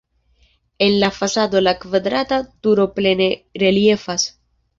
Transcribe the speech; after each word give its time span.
En 0.79 0.99
la 0.99 1.11
fasado 1.11 1.61
la 1.65 1.73
kvadrata 1.83 2.41
turo 2.61 2.87
plene 2.97 3.29
reliefas. 3.67 4.27